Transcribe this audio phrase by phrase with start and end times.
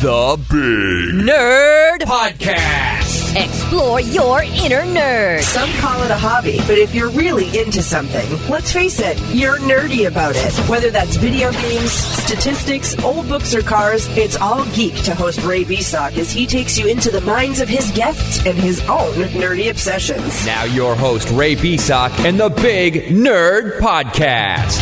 [0.00, 3.34] The Big Nerd Podcast.
[3.34, 5.42] Explore your inner nerd.
[5.42, 9.58] Some call it a hobby, but if you're really into something, let's face it, you're
[9.58, 10.54] nerdy about it.
[10.68, 15.64] Whether that's video games, statistics, old books, or cars, it's all geek to host Ray
[15.64, 19.68] Beasock as he takes you into the minds of his guests and his own nerdy
[19.68, 20.46] obsessions.
[20.46, 24.78] Now, your host, Ray Beasock, and the Big Nerd Podcast.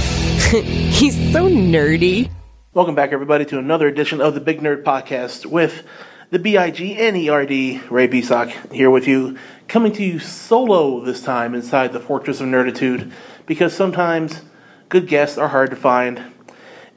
[0.92, 2.30] He's so nerdy.
[2.76, 5.82] Welcome back, everybody, to another edition of the Big Nerd Podcast with
[6.28, 10.04] the B I G N E R D, Ray Beasock, here with you, coming to
[10.04, 13.10] you solo this time inside the Fortress of Nerditude,
[13.46, 14.42] because sometimes
[14.90, 16.20] good guests are hard to find.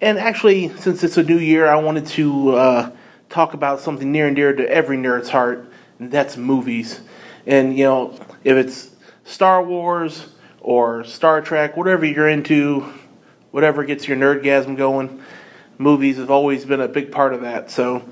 [0.01, 2.91] And actually, since it's a new year, I wanted to uh,
[3.29, 6.99] talk about something near and dear to every nerd's heart, and that's movies.
[7.45, 8.89] And, you know, if it's
[9.23, 10.27] Star Wars
[10.59, 12.81] or Star Trek, whatever you're into,
[13.51, 15.23] whatever gets your nerdgasm going
[15.79, 17.71] movies have always been a big part of that.
[17.71, 18.05] So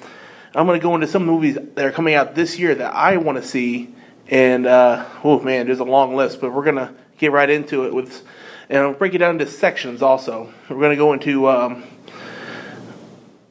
[0.56, 3.18] I'm going to go into some movies that are coming out this year that I
[3.18, 3.94] want to see.
[4.28, 7.86] And uh, oh man, there's a long list, but we're going to get right into
[7.86, 8.26] it with,
[8.70, 10.02] and I'll break it down into sections.
[10.02, 11.48] Also, we're going to go into.
[11.48, 11.84] Um,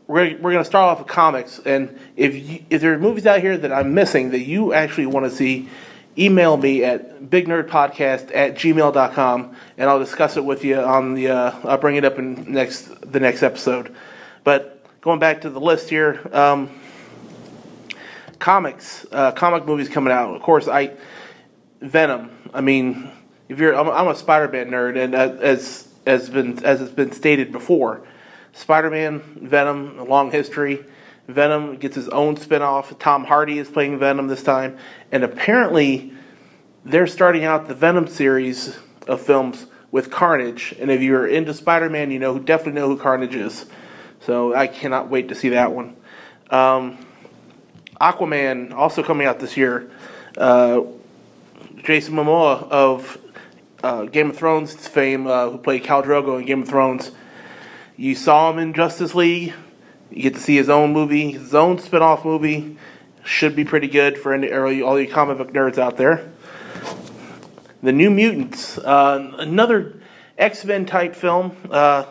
[0.06, 3.26] we're we're going to start off with comics, and if you, if there are movies
[3.26, 5.68] out here that I'm missing that you actually want to see,
[6.18, 11.54] email me at bignerdpodcast at gmail.com and I'll discuss it with you on the, uh,
[11.64, 13.94] I'll bring it up in next, the next episode.
[14.44, 16.70] But going back to the list here, um,
[18.38, 20.34] comics, uh, comic movies coming out.
[20.34, 20.92] Of course, I,
[21.80, 22.30] Venom.
[22.54, 23.10] I mean,
[23.48, 27.12] if you're, I'm, I'm a Spider-Man nerd, and uh, as as been as it's been
[27.12, 28.06] stated before,
[28.52, 30.84] Spider-Man, Venom, a long history.
[31.28, 32.98] Venom gets his own spin-off.
[32.98, 34.78] Tom Hardy is playing Venom this time,
[35.10, 36.12] and apparently
[36.84, 40.74] they're starting out the Venom series of films with Carnage.
[40.78, 43.66] And if you're into Spider-Man, you know definitely know who Carnage is.
[44.20, 45.96] So I cannot wait to see that one.
[46.50, 46.98] Um,
[48.00, 49.90] Aquaman also coming out this year.
[50.36, 50.82] Uh,
[51.76, 53.18] Jason Momoa of
[53.82, 57.10] uh, Game of Thrones fame, uh, who played Khal Drogo in Game of Thrones.
[57.96, 59.54] You saw him in Justice League.
[60.10, 62.76] You get to see his own movie, his own spin-off movie.
[63.24, 66.30] Should be pretty good for any, all you comic book nerds out there.
[67.82, 70.00] The New Mutants, uh, another
[70.38, 71.56] X-Men type film.
[71.68, 72.04] Uh,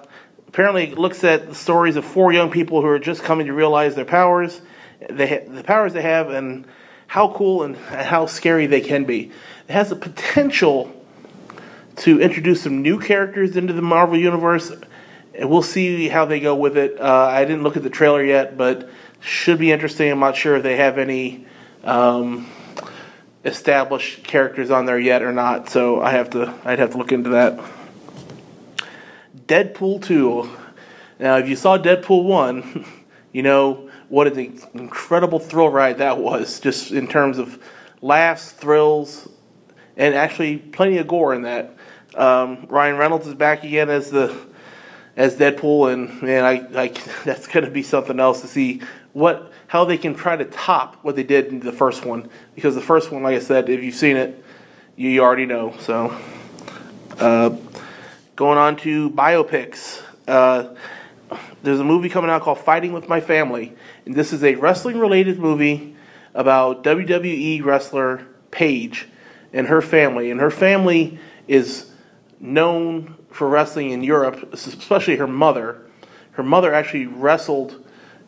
[0.47, 3.53] apparently, it looks at the stories of four young people who are just coming to
[3.53, 4.61] realize their powers,
[5.09, 6.67] they the powers they have, and
[7.07, 9.31] how cool and how scary they can be.
[9.67, 10.91] It has the potential
[11.97, 14.71] to introduce some new characters into the Marvel universe
[15.39, 16.99] we'll see how they go with it.
[16.99, 20.11] Uh, I didn't look at the trailer yet, but should be interesting.
[20.11, 21.45] I'm not sure if they have any
[21.83, 22.47] um,
[23.43, 27.11] established characters on there yet or not, so I have to I'd have to look
[27.11, 27.59] into that.
[29.47, 30.49] Deadpool two.
[31.19, 32.85] Now, if you saw Deadpool one,
[33.31, 37.61] you know what an incredible thrill ride that was, just in terms of
[38.01, 39.29] laughs, thrills,
[39.97, 41.75] and actually plenty of gore in that.
[42.15, 44.37] Um, Ryan Reynolds is back again as the
[45.15, 46.87] as Deadpool, and man, I, I
[47.25, 48.81] that's going to be something else to see
[49.13, 52.29] what how they can try to top what they did in the first one.
[52.53, 54.43] Because the first one, like I said, if you've seen it,
[54.95, 55.75] you already know.
[55.79, 56.17] So,
[57.19, 57.55] uh,
[58.35, 60.01] going on to biopics.
[60.27, 60.75] Uh,
[61.63, 63.73] there's a movie coming out called Fighting with My Family,
[64.05, 65.95] and this is a wrestling related movie
[66.35, 69.07] about WWE wrestler Paige
[69.51, 70.29] and her family.
[70.29, 71.17] And her family
[71.47, 71.91] is
[72.39, 75.81] known for wrestling in Europe, especially her mother.
[76.31, 77.85] Her mother actually wrestled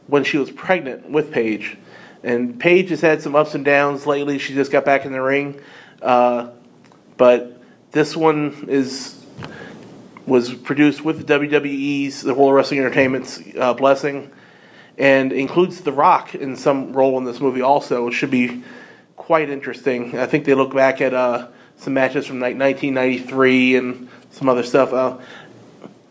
[0.08, 1.78] when she was pregnant with Paige.
[2.24, 4.38] And Paige has had some ups and downs lately.
[4.38, 5.62] She just got back in the ring.
[6.02, 6.50] Uh,
[7.16, 9.14] but this one is
[10.26, 14.30] was produced with WWE's, the World Wrestling Entertainment's uh, blessing,
[14.98, 18.10] and includes The Rock in some role in this movie also.
[18.10, 18.62] It should be
[19.16, 20.20] quite interesting.
[20.20, 24.64] I think they look back at uh, some matches from like 1993 and some other
[24.64, 24.94] stuff.
[24.94, 25.18] Uh,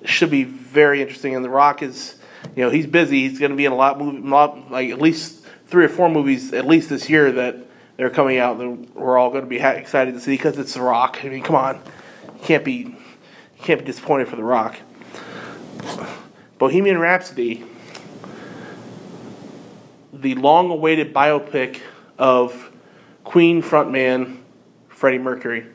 [0.05, 1.35] should be very interesting.
[1.35, 2.17] And The Rock is,
[2.55, 3.29] you know, he's busy.
[3.29, 6.09] He's going to be in a lot, movie, lot, like at least three or four
[6.09, 7.57] movies at least this year that
[7.97, 10.75] they're coming out that we're all going to be ha- excited to see because it's
[10.75, 11.19] The Rock.
[11.25, 11.81] I mean, come on,
[12.43, 12.97] can't be,
[13.63, 14.77] can't be disappointed for The Rock.
[16.59, 17.65] Bohemian Rhapsody,
[20.13, 21.81] the long-awaited biopic
[22.19, 22.71] of
[23.25, 24.39] Queen frontman
[24.97, 25.67] Freddie Mercury.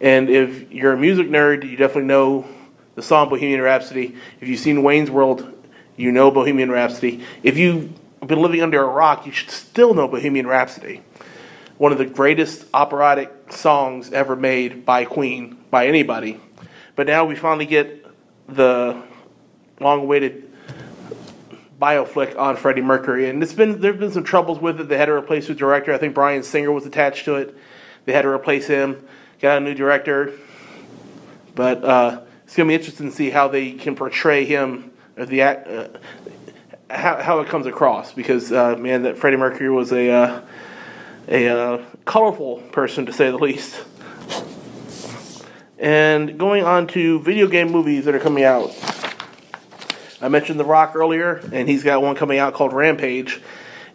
[0.00, 2.46] And if you're a music nerd, you definitely know
[2.94, 4.16] the song Bohemian Rhapsody.
[4.40, 5.52] If you've seen Wayne's World,
[5.96, 7.22] you know Bohemian Rhapsody.
[7.42, 7.90] If you've
[8.26, 11.02] been living under a rock, you should still know Bohemian Rhapsody.
[11.76, 16.40] One of the greatest operatic songs ever made by Queen, by anybody.
[16.96, 18.06] But now we finally get
[18.48, 19.02] the
[19.78, 20.50] long awaited
[21.78, 24.88] bioflick on Freddie Mercury, and it's been there've been some troubles with it.
[24.88, 25.92] They had to replace the director.
[25.92, 27.54] I think Bryan Singer was attached to it.
[28.10, 29.06] They had to replace him,
[29.38, 30.32] got a new director,
[31.54, 35.42] but uh, it's gonna be interesting to see how they can portray him or the.
[35.42, 35.88] Uh,
[36.90, 40.40] how, how it comes across because uh, man, that Freddie Mercury was a uh,
[41.28, 43.80] a uh, colorful person to say the least.
[45.78, 48.76] And going on to video game movies that are coming out.
[50.20, 53.40] I mentioned The Rock earlier, and he's got one coming out called Rampage.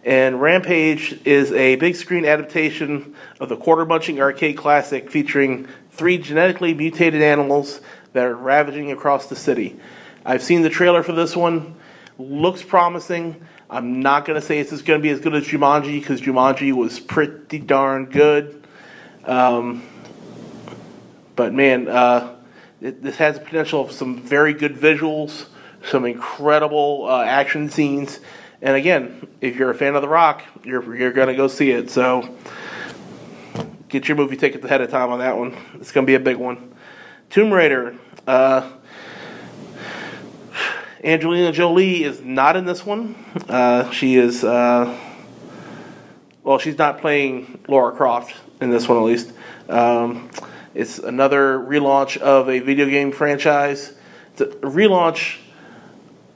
[0.06, 6.20] And Rampage is a big screen adaptation of the quarter bunching arcade classic featuring three
[6.20, 7.82] genetically mutated animals
[8.14, 9.80] that are ravaging across the city.
[10.24, 11.76] I've seen the trailer for this one.
[12.20, 13.44] Looks promising.
[13.68, 16.72] I'm not going to say it's going to be as good as Jumanji because Jumanji
[16.72, 18.64] was pretty darn good.
[19.24, 19.82] Um,
[21.36, 22.36] but man, uh,
[22.80, 25.48] it, this has the potential of some very good visuals,
[25.84, 28.20] some incredible uh, action scenes,
[28.62, 31.90] and again, if you're a fan of The Rock, you're you're gonna go see it.
[31.90, 32.36] So
[33.90, 35.56] get your movie tickets ahead of time on that one.
[35.76, 36.74] It's gonna be a big one.
[37.30, 37.96] Tomb Raider.
[38.28, 38.72] Uh,
[41.04, 43.14] Angelina Jolie is not in this one.
[43.48, 44.98] Uh, she is, uh,
[46.44, 49.32] well, she's not playing Laura Croft in this one at least.
[49.70, 50.32] Um,
[50.74, 53.94] it's another relaunch of a video game franchise.
[54.32, 55.38] It's a relaunch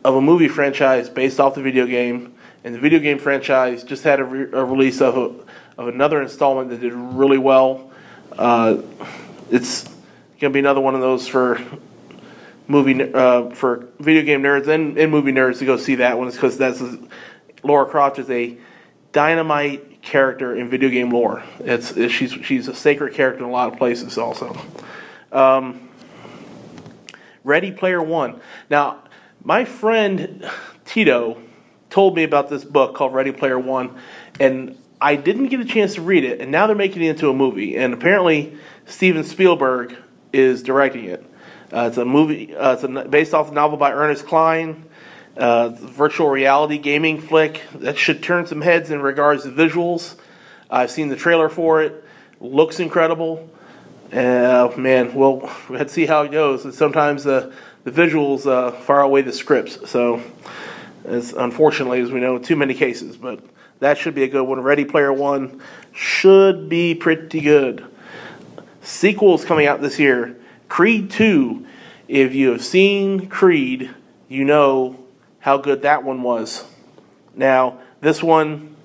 [0.10, 2.34] of a movie franchise based off the video game,
[2.64, 6.22] and the video game franchise just had a, re- a release of a, of another
[6.22, 7.92] installment that did really well.
[8.38, 8.82] Uh,
[9.52, 9.88] it's
[10.40, 11.62] gonna be another one of those for
[12.68, 16.30] movie uh, for video game nerds and, and movie nerds to go see that one
[16.32, 16.82] because that's
[17.64, 18.58] Laura Croft is a
[19.12, 21.44] dynamite character in video game lore.
[21.60, 24.60] It's, she's she's a sacred character in a lot of places also.
[25.32, 25.90] Um,
[27.44, 28.42] Ready Player One.
[28.70, 29.04] Now,
[29.44, 30.50] my friend
[30.86, 31.38] Tito
[31.90, 33.98] told me about this book called Ready Player One,
[34.40, 36.42] and I didn't get a chance to read it.
[36.42, 39.96] And now they're making it into a movie, and apparently Steven Spielberg
[40.34, 41.26] is directing it.
[41.72, 42.56] Uh, it's a movie.
[42.56, 44.86] Uh, it's a, based off a novel by Ernest Cline.
[45.38, 50.16] Uh, virtual reality gaming flick that should turn some heads in regards to visuals.
[50.70, 52.04] I've seen the trailer for it.
[52.42, 53.50] Looks incredible.
[54.12, 56.66] Uh, man, we'll, to see how it goes.
[56.66, 57.54] And sometimes the
[57.84, 59.90] the visuals uh, far away the scripts.
[59.90, 60.22] So,
[61.06, 63.18] as unfortunately as we know, too many cases.
[63.18, 63.42] But
[63.80, 64.62] that should be a good one.
[64.62, 65.62] Ready Player One
[65.94, 67.86] should be pretty good.
[68.82, 70.38] Sequels coming out this year.
[70.68, 71.66] Creed 2.
[72.08, 73.94] If you have seen Creed,
[74.28, 75.06] you know
[75.40, 76.66] how good that one was.
[77.36, 78.76] Now, this one,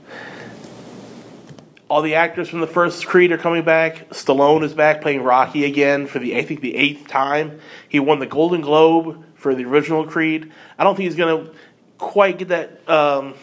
[1.94, 4.08] all the actors from the first Creed are coming back.
[4.08, 7.60] Stallone is back playing Rocky again for the I think the eighth time.
[7.88, 10.50] He won the Golden Globe for the original Creed.
[10.76, 11.50] I don't think he's gonna
[11.98, 13.34] quite get that um,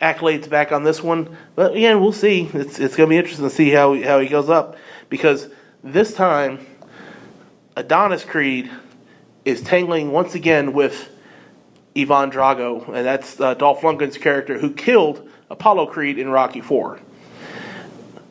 [0.00, 2.48] accolades back on this one, but again, we'll see.
[2.54, 4.78] It's it's gonna be interesting to see how how he goes up
[5.10, 5.50] because
[5.84, 6.64] this time
[7.76, 8.70] Adonis Creed
[9.44, 11.10] is tangling once again with
[11.94, 17.00] Ivan Drago, and that's uh, Dolph Lundgren's character who killed Apollo Creed in Rocky Four.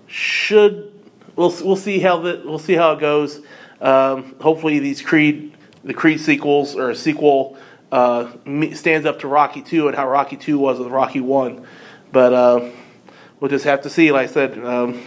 [0.07, 0.91] Should
[1.35, 3.41] we'll we'll see how the we'll see how it goes.
[3.81, 7.57] Um, hopefully, these Creed the Creed sequels or a sequel
[7.91, 8.31] uh,
[8.73, 11.65] stands up to Rocky Two and how Rocky Two was with Rocky One,
[12.11, 12.69] but uh,
[13.39, 14.11] we'll just have to see.
[14.11, 14.57] Like I said.
[14.57, 15.05] Um,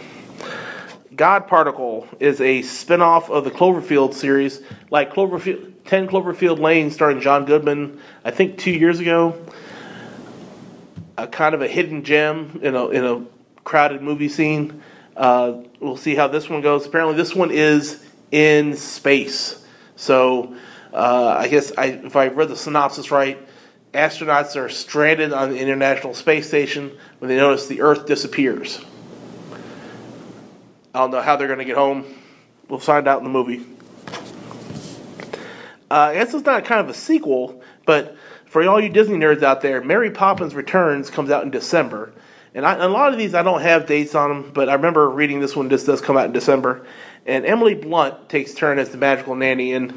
[1.15, 7.19] God Particle is a spin-off of the Cloverfield series, like Cloverfield, 10 Cloverfield Lane starring
[7.19, 9.35] John Goodman, I think two years ago.
[11.17, 13.25] A kind of a hidden gem in a, in a
[13.69, 14.81] crowded movie scene.
[15.15, 16.87] Uh, we'll see how this one goes.
[16.87, 19.63] Apparently, this one is in space.
[19.95, 20.55] So,
[20.91, 23.37] uh, I guess I, if I read the synopsis right,
[23.93, 28.83] astronauts are stranded on the International Space Station when they notice the Earth disappears.
[30.95, 32.05] I don't know how they're going to get home.
[32.69, 33.63] We'll find out in the movie.
[35.91, 39.43] Uh, I guess it's not kind of a sequel, but for all you Disney nerds
[39.43, 42.13] out there, Mary Poppins Returns comes out in December.
[42.55, 45.39] And a lot of these I don't have dates on them, but I remember reading
[45.39, 45.67] this one.
[45.67, 46.85] This does come out in December,
[47.27, 49.73] and Emily Blunt takes turn as the magical nanny.
[49.73, 49.93] And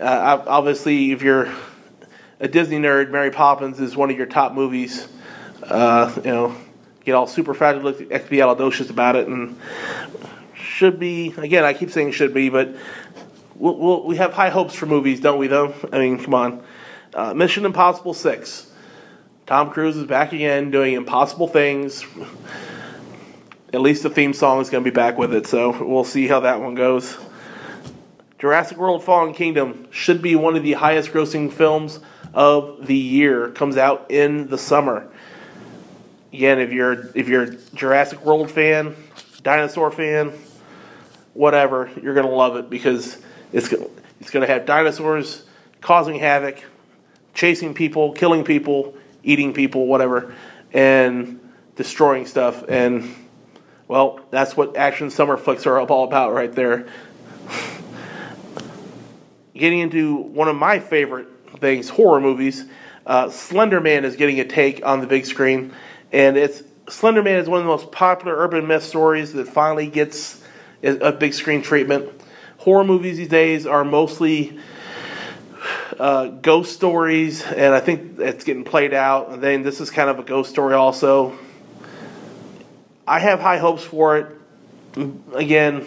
[0.00, 1.52] uh, obviously, if you're
[2.40, 5.06] a Disney nerd, Mary Poppins is one of your top movies.
[5.62, 6.56] Uh, you know,
[7.04, 9.56] get all super expialidocious about it, and
[10.54, 11.62] should be again.
[11.62, 12.74] I keep saying should be, but
[13.54, 15.46] we'll, we'll, we have high hopes for movies, don't we?
[15.46, 16.64] Though I mean, come on.
[17.14, 18.72] Uh, Mission Impossible Six.
[19.46, 22.02] Tom Cruise is back again doing impossible things.
[23.74, 26.26] At least the theme song is going to be back with it, so we'll see
[26.26, 27.18] how that one goes.
[28.38, 32.00] Jurassic World Fallen Kingdom should be one of the highest grossing films
[32.32, 35.10] of the year comes out in the summer.
[36.32, 38.96] Again, if you're if you're a Jurassic World fan,
[39.42, 40.32] dinosaur fan,
[41.34, 43.18] whatever, you're gonna love it because
[43.52, 43.72] it's
[44.20, 45.44] it's gonna have dinosaurs
[45.82, 46.64] causing havoc,
[47.34, 50.34] chasing people, killing people, eating people, whatever,
[50.72, 51.40] and
[51.74, 52.62] destroying stuff.
[52.68, 53.14] And
[53.88, 56.86] well, that's what action summer flicks are all about right there.
[59.54, 61.28] Getting into one of my favorite
[61.58, 62.64] things, horror movies.
[63.06, 65.74] Uh, Slender Man is getting a take on the big screen,
[66.10, 69.86] and it's Slender Man is one of the most popular urban myth stories that finally
[69.86, 70.42] gets
[70.82, 72.10] a big screen treatment.
[72.58, 74.58] Horror movies these days are mostly
[75.98, 79.30] uh, ghost stories, and I think it's getting played out.
[79.30, 81.38] And then this is kind of a ghost story, also.
[83.06, 84.26] I have high hopes for it.
[85.34, 85.84] Again,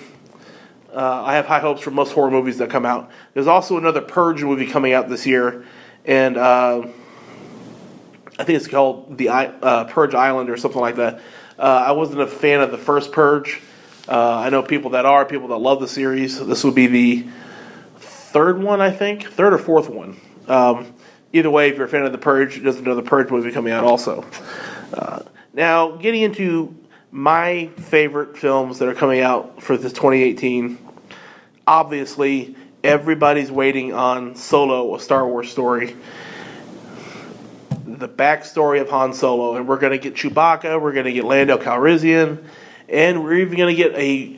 [0.94, 3.10] uh, I have high hopes for most horror movies that come out.
[3.34, 5.66] There's also another Purge movie coming out this year,
[6.06, 6.88] and uh,
[8.40, 11.22] I think it's called the uh, Purge Island or something like that.
[11.58, 13.62] Uh, I wasn't a fan of the first Purge.
[14.08, 16.46] Uh, I know people that are, people that love the series.
[16.46, 17.28] This would be the
[18.28, 20.20] third one, I think, third or fourth one.
[20.48, 20.94] Um,
[21.32, 23.84] either way, if you're a fan of the Purge, there's another Purge movie coming out
[23.84, 24.26] also.
[24.94, 25.22] Uh,
[25.54, 26.76] now, getting into
[27.12, 30.78] my favorite films that are coming out for this 2018.
[31.66, 35.96] Obviously, everybody's waiting on Solo, a Star Wars story.
[37.86, 41.24] The backstory of Han Solo, and we're going to get Chewbacca, we're going to get
[41.24, 42.44] Lando Calrissian,
[42.90, 44.37] and we're even going to get a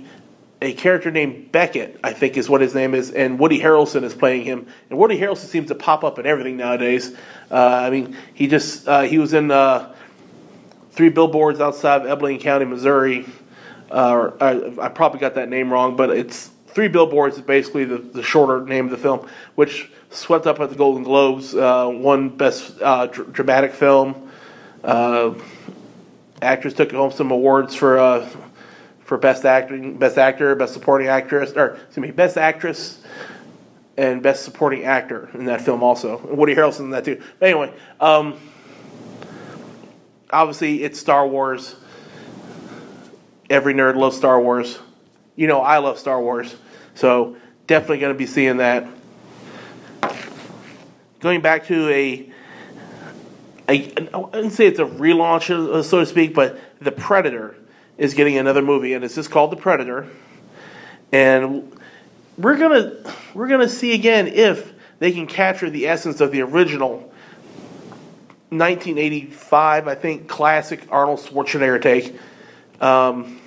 [0.61, 4.13] a character named Beckett, I think is what his name is, and Woody Harrelson is
[4.13, 4.67] playing him.
[4.89, 7.15] And Woody Harrelson seems to pop up in everything nowadays.
[7.49, 9.93] Uh, I mean, he just uh, he was in uh,
[10.91, 13.25] three billboards outside of Abilene County, Missouri.
[13.89, 17.97] Uh, I, I, probably got that name wrong, but it's three billboards is basically the,
[17.97, 22.29] the shorter name of the film, which swept up at the Golden Globes, uh, won
[22.29, 24.29] best uh, dr- dramatic film.
[24.83, 25.33] Uh,
[26.41, 28.29] actress took home some awards for uh,
[29.09, 33.01] for best acting, best actor, best supporting actress, or excuse me, best actress
[33.97, 36.19] and best supporting actor in that film also.
[36.27, 37.19] Woody Harrelson in that too.
[37.39, 37.73] But anyway.
[37.99, 38.39] Um,
[40.29, 41.75] obviously it's Star Wars.
[43.49, 44.77] Every nerd loves Star Wars.
[45.35, 46.55] You know, I love Star Wars.
[46.93, 47.35] So
[47.65, 48.87] definitely going to be seeing that.
[51.19, 52.31] Going back to a,
[53.67, 57.55] a I wouldn't say it's a relaunch, so to speak, but The Predator
[57.99, 60.07] is getting another movie, and it's just called The Predator.
[61.11, 61.71] And
[62.37, 62.95] we're gonna
[63.35, 67.11] we're gonna see again if they can capture the essence of the original
[68.49, 72.17] 1985, I think, classic Arnold Schwarzenegger take.
[72.81, 73.39] Um,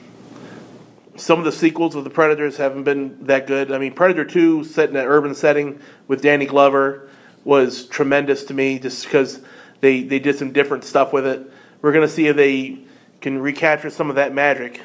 [1.16, 3.73] some of the sequels of the Predators haven't been that good.
[3.73, 7.09] I mean, Predator 2, set in an urban setting with Danny Glover,
[7.44, 9.40] was tremendous to me just because
[9.80, 11.50] they, they did some different stuff with it.
[11.80, 12.78] We're going to see if they
[13.23, 14.83] can recapture some of that magic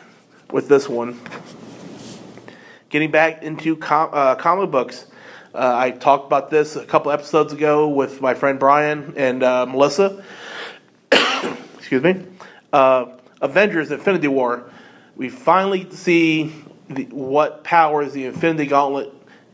[0.51, 1.19] with this one.
[2.89, 5.07] Getting back into com- uh, comic books,
[5.55, 9.65] uh, I talked about this a couple episodes ago with my friend Brian and uh,
[9.65, 10.23] Melissa.
[11.77, 12.23] Excuse me.
[12.71, 13.07] Uh,
[13.41, 14.69] Avengers: Infinity War.
[15.15, 16.53] We finally see
[16.89, 19.11] the, what powers the Infinity Gauntlet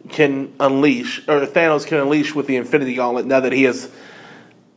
[0.10, 3.26] can unleash, or Thanos can unleash with the Infinity Gauntlet.
[3.26, 3.90] Now that he has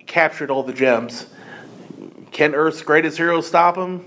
[0.06, 1.26] captured all the gems,
[2.36, 4.04] can Earth's greatest hero stop him?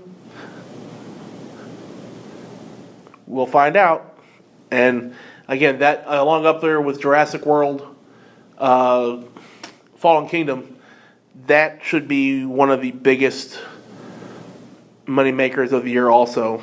[3.26, 4.16] We'll find out.
[4.70, 5.16] And
[5.48, 7.84] again, that along up there with Jurassic World,
[8.56, 9.22] uh,
[9.96, 10.76] Fallen Kingdom,
[11.48, 13.60] that should be one of the biggest
[15.06, 16.08] money makers of the year.
[16.08, 16.62] Also,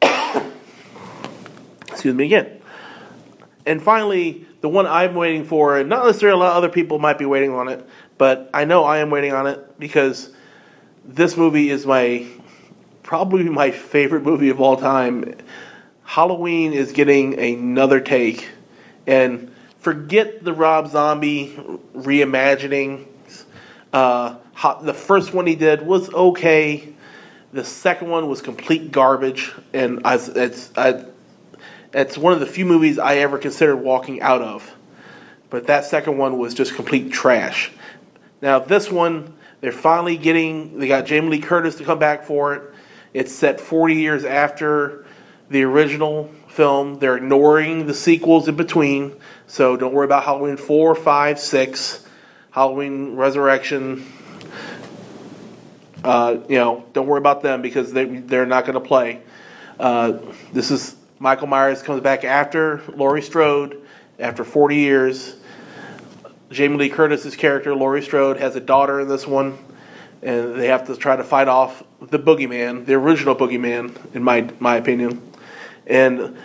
[1.90, 2.60] excuse me again.
[3.66, 7.00] And finally, the one I'm waiting for, and not necessarily a lot of other people
[7.00, 7.84] might be waiting on it,
[8.18, 10.30] but I know I am waiting on it because
[11.04, 12.26] this movie is my
[13.02, 15.34] probably my favorite movie of all time.
[16.04, 18.48] Halloween is getting another take,
[19.06, 21.56] and forget the Rob Zombie
[21.94, 23.06] reimagining.
[23.92, 24.36] Uh,
[24.82, 26.94] the first one he did was okay.
[27.52, 31.04] The second one was complete garbage, and I, it's I,
[31.92, 34.74] it's one of the few movies I ever considered walking out of.
[35.50, 37.70] But that second one was just complete trash.
[38.42, 39.33] Now this one,
[39.64, 40.78] they're finally getting.
[40.78, 42.74] They got Jamie Lee Curtis to come back for it.
[43.14, 45.06] It's set 40 years after
[45.48, 46.98] the original film.
[46.98, 49.16] They're ignoring the sequels in between.
[49.46, 52.06] So don't worry about Halloween 4, 5, 6,
[52.50, 54.04] Halloween Resurrection.
[56.04, 59.22] Uh, you know, don't worry about them because they, they're not going to play.
[59.80, 60.18] Uh,
[60.52, 63.80] this is Michael Myers comes back after Laurie Strode
[64.18, 65.34] after 40 years.
[66.54, 69.58] Jamie Lee Curtis's character, Laurie Strode, has a daughter in this one,
[70.22, 74.48] and they have to try to fight off the boogeyman, the original boogeyman, in my
[74.60, 75.20] my opinion.
[75.86, 76.38] And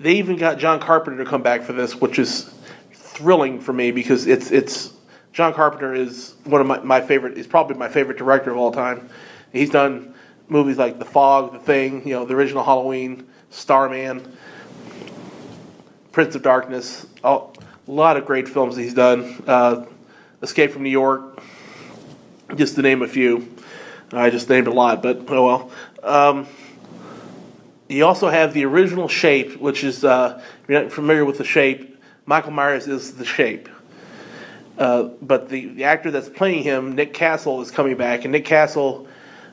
[0.00, 2.52] they even got John Carpenter to come back for this, which is
[2.92, 4.92] thrilling for me because it's it's
[5.32, 7.36] John Carpenter is one of my, my favorite.
[7.36, 9.08] He's probably my favorite director of all time.
[9.52, 10.14] He's done
[10.48, 14.36] movies like The Fog, The Thing, you know, the original Halloween, Starman,
[16.10, 17.06] Prince of Darkness.
[17.22, 17.54] All,
[17.90, 19.42] a lot of great films he's done.
[19.48, 19.84] Uh,
[20.42, 21.42] Escape from New York,
[22.54, 23.52] just to name a few.
[24.12, 25.70] I just named a lot, but oh well.
[26.04, 26.46] Um,
[27.88, 31.44] you also have the original Shape, which is, uh, if you're not familiar with the
[31.44, 33.68] Shape, Michael Myers is the Shape.
[34.78, 38.44] Uh, but the, the actor that's playing him, Nick Castle, is coming back, and Nick
[38.44, 39.08] Castle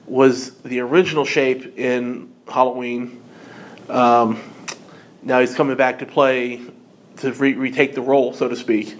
[0.05, 3.19] was the original Shape in Halloween.
[3.89, 4.39] Um,
[5.23, 6.61] now he's coming back to play
[7.17, 8.97] to re- retake the role, so to speak.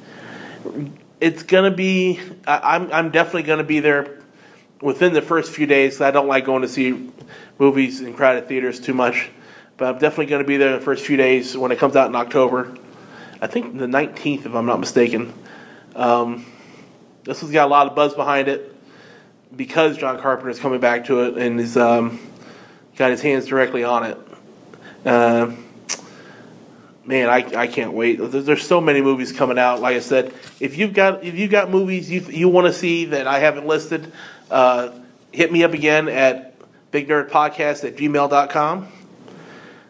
[1.20, 2.20] It's gonna be.
[2.46, 4.18] I, I'm I'm definitely gonna be there
[4.82, 6.02] within the first few days.
[6.02, 7.12] I don't like going to see
[7.60, 9.30] movies in crowded theaters too much,
[9.78, 12.16] but I'm definitely to be there the first few days when it comes out in
[12.16, 12.76] October.
[13.42, 15.34] I think the 19th, if I'm not mistaken.
[15.96, 16.46] Um,
[17.24, 18.74] this has got a lot of buzz behind it
[19.56, 22.20] because John Carpenter is coming back to it and he's um,
[22.96, 24.18] got his hands directly on it.
[25.06, 25.52] Uh,
[27.08, 28.20] man, I, I can't wait.
[28.20, 29.80] There's, so many movies coming out.
[29.80, 33.06] Like I said, if you've got if you've got movies you you want to see
[33.06, 34.12] that I haven't listed,
[34.52, 34.92] uh,
[35.32, 36.54] hit me up again at
[36.92, 38.88] bignerdpodcast at gmail.com.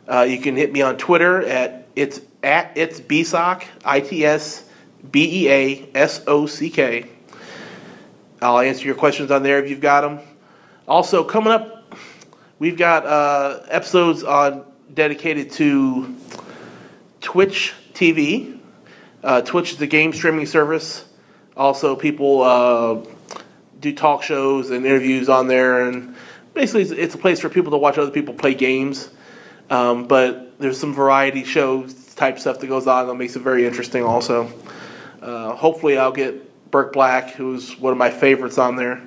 [0.08, 4.70] Uh, you can hit me on Twitter at it's at it's bsock i t s
[5.12, 7.10] b e a s o c k.
[8.42, 10.20] I'll answer your questions on there if you've got them.
[10.88, 11.96] Also, coming up,
[12.60, 16.16] we've got uh, episodes on dedicated to
[17.28, 18.58] Twitch TV.
[19.22, 21.04] Uh, Twitch is a game streaming service.
[21.58, 23.04] Also, people uh,
[23.82, 26.16] do talk shows and interviews on there, and
[26.54, 29.10] basically, it's, it's a place for people to watch other people play games.
[29.70, 33.68] Um, but there's some variety shows type stuff that goes on that makes it very
[33.68, 34.06] interesting.
[34.06, 34.50] Also,
[35.22, 39.02] uh, hopefully, I'll get Burke Black, who's one of my favorites on there,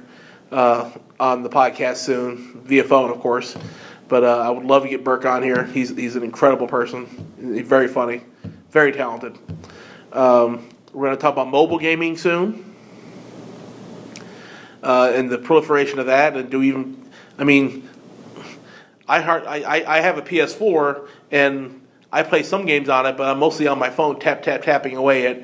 [0.52, 3.56] uh, on the podcast soon via phone, of course.
[4.10, 5.64] But uh, I would love to get Burke on here.
[5.64, 7.06] He's he's an incredible person.
[7.38, 8.22] Very funny,
[8.70, 9.38] very talented.
[10.12, 12.74] Um, we're going to talk about mobile gaming soon,
[14.82, 17.88] uh, and the proliferation of that, and do even, I mean,
[19.06, 21.80] I, heart, I, I I have a PS4 and
[22.12, 24.96] I play some games on it, but I'm mostly on my phone, tap tap tapping
[24.96, 25.42] away at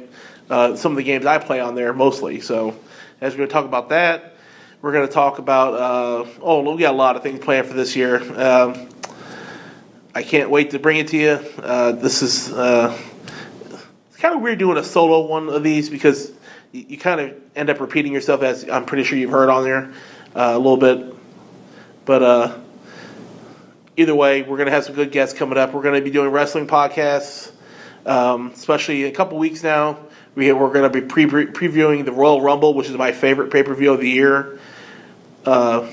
[0.50, 2.40] uh, some of the games I play on there mostly.
[2.40, 2.76] So,
[3.20, 4.36] as we're going to talk about that,
[4.87, 7.75] we're going to talk about uh, oh, we got a lot of things planned for
[7.75, 8.18] this year.
[8.40, 8.88] Um,
[10.14, 11.40] I can't wait to bring it to you.
[11.59, 12.96] Uh, this is uh,
[13.64, 16.31] it's kind of weird doing a solo one of these because
[16.70, 19.64] you, you kind of end up repeating yourself as I'm pretty sure you've heard on
[19.64, 19.92] there
[20.37, 21.16] uh, a little bit,
[22.05, 22.59] but uh,
[23.96, 25.75] either way, we're going to have some good guests coming up.
[25.75, 27.51] We're going to be doing wrestling podcasts,
[28.07, 29.99] um, especially in a couple weeks now.
[30.37, 33.64] We, we're going to be pre- previewing the Royal Rumble, which is my favorite pay
[33.64, 34.61] per view of the year.
[35.47, 35.89] Uh,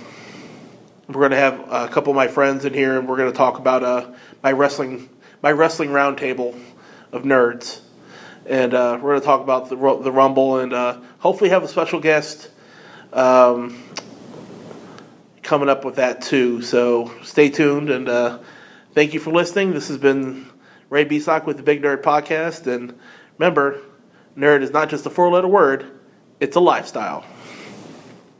[1.07, 3.37] we're going to have a couple of my friends in here, and we're going to
[3.37, 4.11] talk about uh,
[4.41, 5.09] my wrestling
[5.43, 6.59] my wrestling roundtable
[7.11, 7.79] of nerds,
[8.47, 11.67] and uh, we're going to talk about the the Rumble, and uh, hopefully have a
[11.67, 12.49] special guest.
[13.11, 13.83] Um,
[15.43, 16.61] coming up with that too.
[16.63, 18.39] So stay tuned and uh,
[18.93, 19.73] thank you for listening.
[19.73, 20.49] This has been
[20.89, 22.65] Ray Beasock with the Big Nerd Podcast.
[22.65, 22.97] And
[23.37, 23.79] remember,
[24.35, 25.85] nerd is not just a four letter word,
[26.39, 27.23] it's a lifestyle.